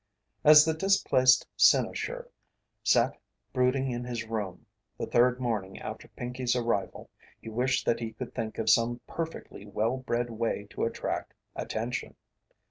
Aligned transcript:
As 0.43 0.65
the 0.65 0.73
displaced 0.73 1.45
cynosure 1.55 2.27
sat 2.81 3.15
brooding 3.53 3.91
in 3.91 4.03
his 4.03 4.25
room 4.25 4.65
the 4.97 5.05
third 5.05 5.39
morning 5.39 5.77
after 5.79 6.07
Pinkey's 6.07 6.55
arrival 6.55 7.07
he 7.39 7.49
wished 7.49 7.85
that 7.85 7.99
he 7.99 8.13
could 8.13 8.33
think 8.33 8.57
of 8.57 8.67
some 8.67 8.99
perfectly 9.05 9.63
well 9.67 9.97
bred 9.97 10.31
way 10.31 10.65
to 10.71 10.85
attract 10.85 11.35
attention. 11.55 12.15